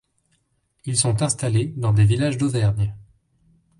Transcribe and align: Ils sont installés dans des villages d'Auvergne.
Ils 0.85 0.97
sont 0.97 1.21
installés 1.21 1.75
dans 1.77 1.93
des 1.93 2.05
villages 2.05 2.39
d'Auvergne. 2.39 2.95